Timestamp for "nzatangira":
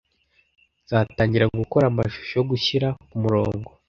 0.85-1.45